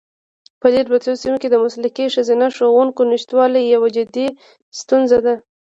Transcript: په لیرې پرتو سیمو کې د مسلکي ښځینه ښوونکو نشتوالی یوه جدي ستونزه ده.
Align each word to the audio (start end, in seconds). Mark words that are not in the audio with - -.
په 0.59 0.67
لیرې 0.71 0.87
پرتو 0.89 1.11
سیمو 1.21 1.37
کې 1.41 1.49
د 1.51 1.55
مسلکي 1.63 2.05
ښځینه 2.15 2.45
ښوونکو 2.55 3.01
نشتوالی 3.11 3.61
یوه 3.73 3.89
جدي 3.97 4.27
ستونزه 4.79 5.19
ده. 5.25 5.35